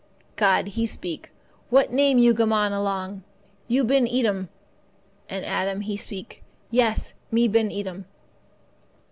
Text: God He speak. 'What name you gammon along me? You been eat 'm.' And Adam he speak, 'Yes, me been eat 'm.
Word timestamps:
God 0.35 0.69
He 0.69 0.87
speak. 0.87 1.31
'What 1.69 1.93
name 1.93 2.17
you 2.17 2.33
gammon 2.33 2.73
along 2.73 3.17
me? 3.17 3.21
You 3.67 3.83
been 3.83 4.07
eat 4.07 4.25
'm.' 4.25 4.49
And 5.29 5.45
Adam 5.45 5.81
he 5.81 5.95
speak, 5.95 6.41
'Yes, 6.71 7.13
me 7.29 7.47
been 7.47 7.69
eat 7.69 7.85
'm. 7.85 8.05